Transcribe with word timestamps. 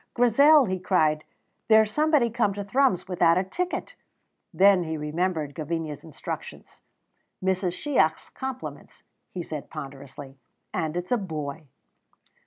"Grizel," 0.15 0.65
he 0.65 0.79
cried, 0.79 1.23
"there's 1.67 1.91
somebody 1.93 2.31
come 2.31 2.55
to 2.55 2.63
Thrums 2.63 3.07
without 3.07 3.37
a 3.37 3.43
ticket!" 3.43 3.93
Then 4.51 4.83
he 4.83 4.97
remembered 4.97 5.53
Gavinia's 5.53 6.03
instructions. 6.03 6.81
"Mrs. 7.43 7.73
Shiach's 7.73 8.31
compliments," 8.31 9.03
he 9.31 9.43
said 9.43 9.69
ponderously, 9.69 10.39
"and 10.73 10.97
it's 10.97 11.11
a 11.11 11.17
boy." 11.17 11.67